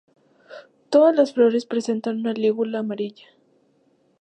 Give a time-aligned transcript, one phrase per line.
[0.89, 3.27] Todas las flores presentan una lígula amarilla.